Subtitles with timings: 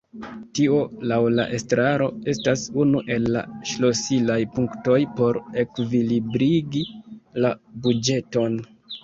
[0.59, 0.77] Tio
[1.09, 6.83] laŭ la estraro estas unu el la ŝlosilaj punktoj por ekvilibrigi
[7.47, 7.55] la
[7.87, 8.61] buĝeton.